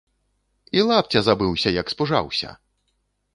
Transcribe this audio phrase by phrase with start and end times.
[0.77, 2.49] І лапця забыўся, як спужаўся!